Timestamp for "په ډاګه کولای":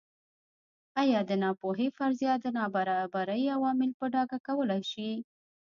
3.99-4.81